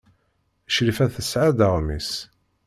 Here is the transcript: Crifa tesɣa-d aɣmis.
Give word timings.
Crifa 0.75 1.05
tesɣa-d 1.15 1.59
aɣmis. 1.67 2.11